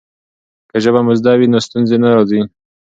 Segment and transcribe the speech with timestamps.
[0.69, 2.41] که ژبه مو زده وي نو ستونزې نه راځي.